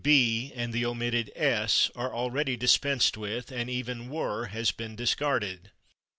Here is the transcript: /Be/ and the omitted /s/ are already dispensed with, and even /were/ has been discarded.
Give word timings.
/Be/ 0.03 0.51
and 0.55 0.73
the 0.73 0.83
omitted 0.83 1.31
/s/ 1.37 1.91
are 1.95 2.11
already 2.11 2.57
dispensed 2.57 3.17
with, 3.17 3.51
and 3.51 3.69
even 3.69 4.09
/were/ 4.09 4.49
has 4.49 4.71
been 4.71 4.95
discarded. 4.95 5.69